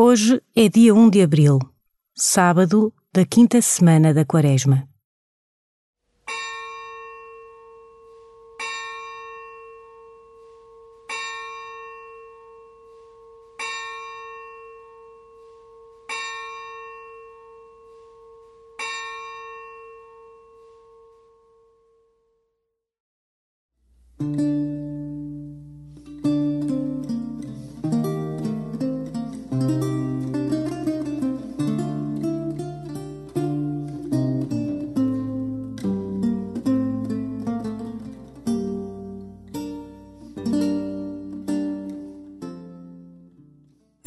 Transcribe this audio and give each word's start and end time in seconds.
Hoje 0.00 0.40
é 0.54 0.68
dia 0.68 0.94
1 0.94 1.10
de 1.10 1.22
abril, 1.22 1.58
sábado 2.14 2.94
da 3.12 3.26
quinta 3.26 3.60
semana 3.60 4.14
da 4.14 4.24
Quaresma. 4.24 4.87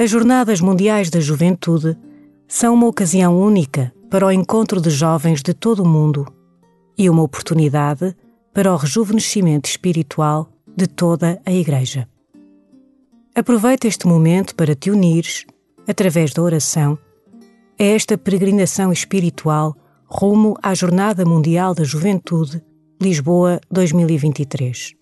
As 0.02 0.10
Jornadas 0.10 0.60
Mundiais 0.60 1.12
da 1.12 1.20
Juventude 1.20 1.96
são 2.48 2.73
uma 2.73 2.88
ocasião 2.88 3.40
única 3.40 3.94
para 4.10 4.26
o 4.26 4.32
encontro 4.32 4.82
de 4.82 4.90
jovens 4.90 5.44
de 5.44 5.54
todo 5.54 5.84
o 5.84 5.88
mundo 5.88 6.26
e 6.98 7.08
uma 7.08 7.22
oportunidade 7.22 8.16
para 8.52 8.74
o 8.74 8.77
rejuvenescimento 8.77 9.70
espiritual 9.70 10.52
de 10.76 10.88
toda 10.88 11.40
a 11.46 11.52
Igreja. 11.52 12.10
Aproveita 13.36 13.88
este 13.88 14.08
momento 14.08 14.55
para 14.55 14.74
te 14.74 14.90
unires, 14.90 15.46
através 15.88 16.34
da 16.34 16.41
oração, 16.41 16.98
a 17.80 17.84
esta 17.84 18.18
peregrinação 18.18 18.91
espiritual 18.91 19.77
rumo 20.08 20.58
à 20.63 20.74
Jornada 20.74 21.24
Mundial 21.26 21.76
da 21.76 21.84
Juventude 21.84 22.60
Lisboa 22.99 23.62
2023. 23.70 24.96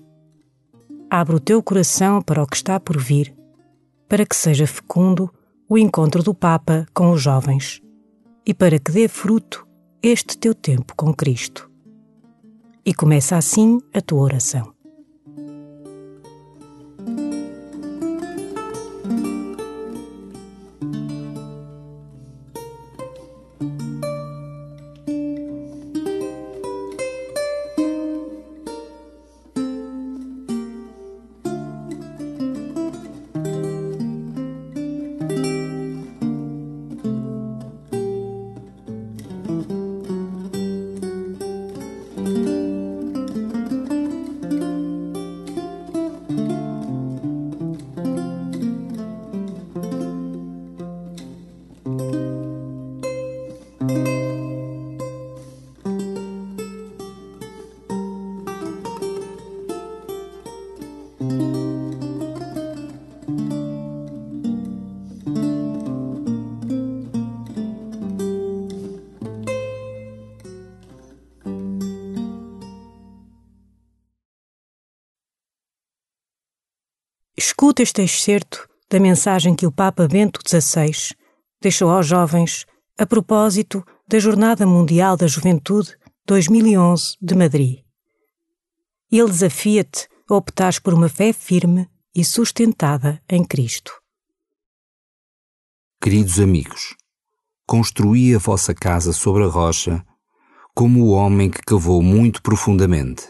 Abre 1.10 1.38
o 1.38 1.40
teu 1.40 1.64
coração 1.64 2.22
para 2.22 2.44
o 2.44 2.46
que 2.46 2.58
está 2.58 2.82
por 2.82 2.98
vir 2.98 3.39
para 4.10 4.26
que 4.26 4.36
seja 4.36 4.66
fecundo 4.66 5.32
o 5.70 5.78
encontro 5.78 6.24
do 6.24 6.34
Papa 6.34 6.88
com 6.94 7.12
os 7.12 7.22
jovens 7.22 7.80
e 8.46 8.54
para 8.56 8.80
que 8.80 8.92
dê 8.92 9.08
fruto 9.08 9.68
este 10.02 10.36
teu 10.36 10.56
tempo 10.56 10.96
com 10.96 11.14
Cristo. 11.14 11.70
E 12.84 12.92
começa 12.92 13.38
assim 13.38 13.80
a 13.94 14.02
tua 14.02 14.22
oração. 14.22 14.74
Escuta 77.42 77.82
este 77.82 78.02
excerto 78.02 78.68
da 78.90 79.00
mensagem 79.00 79.56
que 79.56 79.66
o 79.66 79.72
Papa 79.72 80.06
Bento 80.10 80.42
XVI 80.46 81.16
deixou 81.62 81.90
aos 81.90 82.06
jovens 82.06 82.66
a 82.98 83.06
propósito 83.06 83.82
da 84.06 84.20
Jornada 84.20 84.68
Mundial 84.68 85.16
da 85.16 85.26
Juventude 85.26 85.98
2011 86.26 87.16
de 87.22 87.36
Madrid. 87.36 87.80
Ele 89.10 89.30
desafia-te 89.30 90.10
a 90.30 90.36
optares 90.36 90.80
por 90.80 90.94
uma 90.94 91.08
fé 91.08 91.32
firme 91.32 91.90
e 92.14 92.26
sustentada 92.26 93.24
em 93.30 93.46
Cristo. 93.46 93.94
Queridos 96.04 96.42
amigos, 96.42 96.94
construí 97.66 98.36
a 98.36 98.38
vossa 98.38 98.74
casa 98.74 99.14
sobre 99.14 99.46
a 99.46 99.48
rocha, 99.48 100.06
como 100.76 101.06
o 101.06 101.12
homem 101.12 101.50
que 101.50 101.62
cavou 101.62 102.04
muito 102.04 102.42
profundamente. 102.42 103.24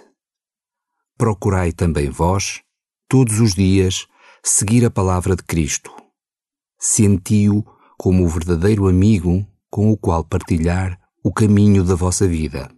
Procurai 1.16 1.72
também 1.72 2.10
vós, 2.10 2.64
todos 3.10 3.40
os 3.40 3.56
dias, 3.56 4.08
seguir 4.44 4.86
a 4.86 4.92
palavra 4.92 5.36
de 5.36 5.42
Cristo. 5.44 5.92
Senti-o 6.80 7.66
como 7.98 8.24
o 8.24 8.30
verdadeiro 8.30 8.88
amigo 8.88 9.46
com 9.70 9.92
o 9.92 9.98
qual 9.98 10.24
partilhar 10.24 10.98
o 11.24 11.34
caminho 11.34 11.84
da 11.84 11.96
vossa 11.96 12.28
vida. 12.28 12.70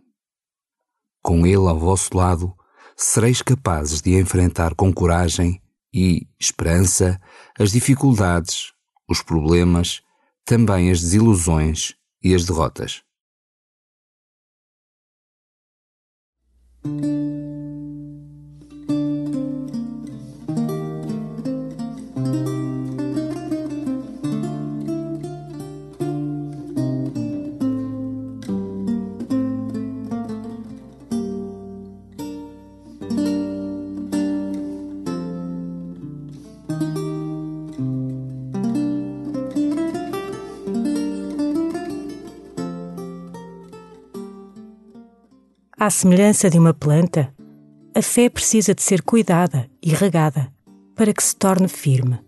Com 1.22 1.46
ele 1.46 1.68
ao 1.68 1.78
vosso 1.78 2.16
lado, 2.18 2.56
sereis 2.96 3.41
capazes 3.41 4.02
de 4.02 4.18
enfrentar 4.18 4.74
com 4.74 4.91
coragem 4.91 5.62
e 5.94 6.25
esperança 6.40 7.22
as 7.59 7.72
dificuldades, 7.72 8.72
os 9.09 9.22
problemas, 9.22 10.02
também 10.46 10.90
as 10.90 11.02
desilusões 11.02 11.94
e 12.24 12.34
as 12.34 12.46
derrotas. 12.46 13.03
À 45.81 45.90
semelhança 45.90 46.47
de 46.47 46.59
uma 46.59 46.75
planta, 46.75 47.34
a 47.96 48.03
fé 48.03 48.30
precisa 48.30 48.75
de 48.75 48.84
ser 48.84 49.02
cuidada 49.02 49.68
e 49.81 49.90
regada 49.90 50.53
para 50.96 51.12
que 51.12 51.24
se 51.24 51.36
torne 51.36 51.68
firme. 51.68 52.19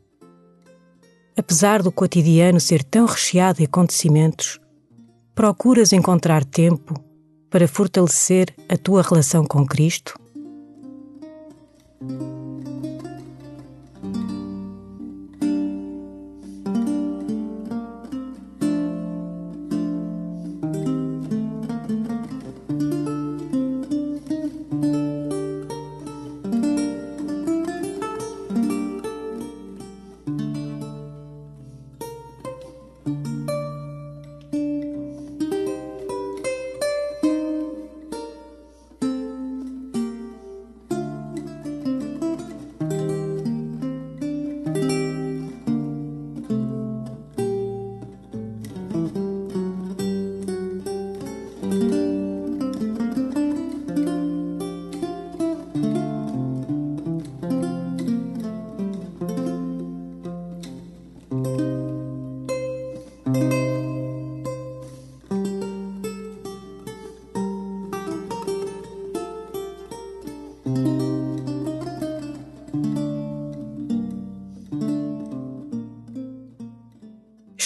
Apesar 1.37 1.83
do 1.83 1.91
cotidiano 1.91 2.59
ser 2.59 2.83
tão 2.83 3.05
recheado 3.05 3.59
de 3.59 3.65
acontecimentos, 3.65 4.59
procuras 5.35 5.93
encontrar 5.93 6.43
tempo 6.43 6.95
para 7.51 7.67
fortalecer 7.67 8.47
a 8.67 8.75
tua 8.75 9.03
relação 9.03 9.45
com 9.45 9.63
Cristo? 9.67 10.15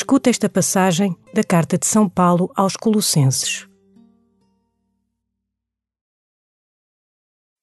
Escuta 0.07 0.29
esta 0.29 0.47
passagem 0.47 1.13
da 1.33 1.43
carta 1.43 1.77
de 1.77 1.85
São 1.85 2.07
Paulo 2.07 2.49
aos 2.55 2.77
Colossenses. 2.77 3.67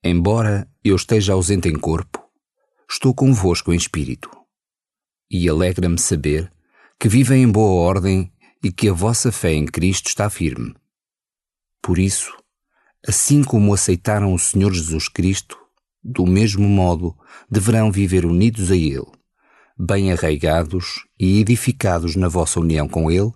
Embora 0.04 0.68
eu 0.84 0.94
esteja 0.94 1.32
ausente 1.32 1.70
em 1.70 1.78
corpo, 1.78 2.22
estou 2.86 3.14
convosco 3.14 3.72
em 3.72 3.76
espírito. 3.76 4.30
E 5.30 5.48
alegra-me 5.48 5.98
saber 5.98 6.52
que 7.00 7.08
vivem 7.08 7.44
em 7.44 7.50
boa 7.50 7.80
ordem 7.80 8.30
e 8.62 8.70
que 8.70 8.90
a 8.90 8.92
vossa 8.92 9.32
fé 9.32 9.54
em 9.54 9.64
Cristo 9.64 10.08
está 10.08 10.28
firme. 10.28 10.74
Por 11.80 11.98
isso, 11.98 12.30
assim 13.08 13.42
como 13.42 13.72
aceitaram 13.72 14.34
o 14.34 14.38
Senhor 14.38 14.70
Jesus 14.70 15.08
Cristo, 15.08 15.56
do 16.02 16.26
mesmo 16.26 16.68
modo 16.68 17.16
deverão 17.50 17.90
viver 17.90 18.26
unidos 18.26 18.70
a 18.70 18.76
Ele, 18.76 19.06
bem 19.76 20.12
arraigados 20.12 21.04
e 21.18 21.40
edificados 21.40 22.16
na 22.16 22.28
vossa 22.28 22.60
união 22.60 22.88
com 22.88 23.10
Ele, 23.10 23.32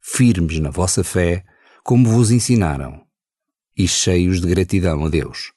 firmes 0.00 0.58
na 0.58 0.70
vossa 0.70 1.04
fé, 1.04 1.44
como 1.82 2.08
vos 2.08 2.30
ensinaram, 2.30 3.04
e 3.76 3.86
cheios 3.86 4.40
de 4.40 4.48
gratidão 4.48 5.04
a 5.04 5.08
Deus. 5.08 5.52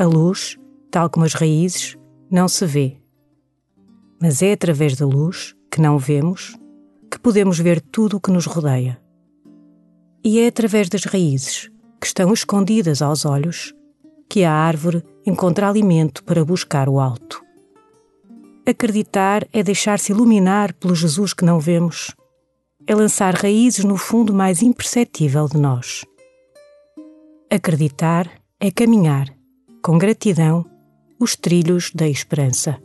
A 0.00 0.04
luz, 0.04 0.58
tal 0.90 1.10
como 1.10 1.26
as 1.26 1.34
raízes, 1.34 1.94
não 2.30 2.48
se 2.48 2.64
vê. 2.64 2.96
Mas 4.18 4.40
é 4.40 4.54
através 4.54 4.96
da 4.96 5.04
luz, 5.04 5.54
que 5.70 5.78
não 5.78 5.98
vemos, 5.98 6.56
que 7.10 7.18
podemos 7.18 7.58
ver 7.58 7.82
tudo 7.82 8.16
o 8.16 8.20
que 8.20 8.30
nos 8.30 8.46
rodeia. 8.46 8.98
E 10.24 10.40
é 10.40 10.46
através 10.46 10.88
das 10.88 11.04
raízes, 11.04 11.70
que 12.00 12.06
estão 12.06 12.32
escondidas 12.32 13.02
aos 13.02 13.26
olhos, 13.26 13.74
que 14.26 14.42
a 14.42 14.50
árvore 14.50 15.04
encontra 15.26 15.68
alimento 15.68 16.24
para 16.24 16.46
buscar 16.46 16.88
o 16.88 16.98
alto. 16.98 17.44
Acreditar 18.66 19.46
é 19.52 19.62
deixar-se 19.62 20.12
iluminar 20.12 20.72
pelo 20.72 20.94
Jesus 20.94 21.34
que 21.34 21.44
não 21.44 21.60
vemos, 21.60 22.16
é 22.86 22.94
lançar 22.94 23.34
raízes 23.34 23.84
no 23.84 23.98
fundo 23.98 24.32
mais 24.32 24.62
imperceptível 24.62 25.46
de 25.46 25.58
nós. 25.58 26.06
Acreditar 27.50 28.30
é 28.58 28.70
caminhar 28.70 29.38
com 29.82 29.98
gratidão, 29.98 30.64
os 31.18 31.36
trilhos 31.36 31.90
da 31.94 32.06
esperança. 32.08 32.78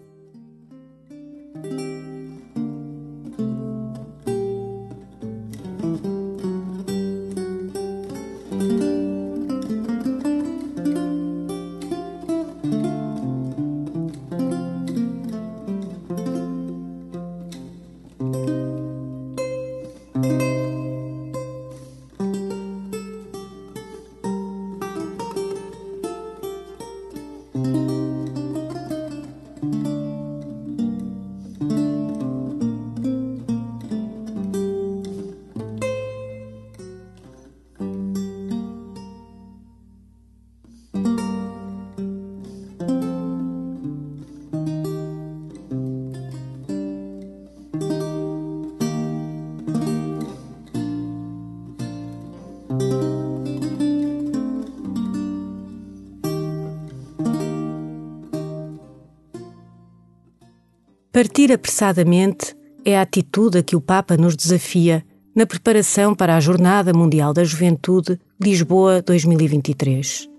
Partir 61.16 61.50
apressadamente 61.50 62.54
é 62.84 62.98
a 62.98 63.02
atitude 63.02 63.60
a 63.60 63.64
que 63.64 63.74
o 63.74 63.80
Papa 63.80 64.18
nos 64.18 64.36
desafia 64.36 65.02
na 65.34 65.46
preparação 65.46 66.14
para 66.14 66.36
a 66.36 66.42
Jornada 66.42 66.92
Mundial 66.94 67.32
da 67.32 67.42
Juventude 67.42 68.20
Lisboa 68.38 69.02
2023. 69.02 70.30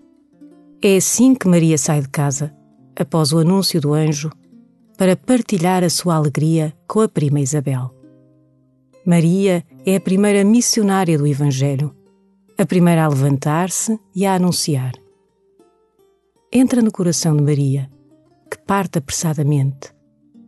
É 0.82 0.99
assim 0.99 1.34
que 1.34 1.49
Maria 1.49 1.78
sai 1.78 2.02
de 2.02 2.11
casa, 2.11 2.55
após 2.94 3.32
o 3.32 3.38
anúncio 3.38 3.81
do 3.81 3.94
anjo, 3.94 4.31
para 4.99 5.17
partilhar 5.17 5.82
a 5.82 5.88
sua 5.88 6.15
alegria 6.15 6.74
com 6.86 7.00
a 7.00 7.08
prima 7.08 7.41
Isabel. 7.41 7.91
Maria 9.03 9.65
é 9.86 9.96
a 9.96 10.00
primeira 10.00 10.44
missionária 10.44 11.17
do 11.17 11.27
Evangelho, 11.27 11.96
a 12.58 12.67
primeira 12.67 13.03
a 13.03 13.08
levantar-se 13.08 13.98
e 14.15 14.27
a 14.27 14.34
anunciar. 14.34 14.93
Entra 16.53 16.82
no 16.82 16.93
coração 16.93 17.34
de 17.34 17.43
Maria, 17.43 17.91
que 18.50 18.58
parte 18.58 18.98
apressadamente 18.98 19.95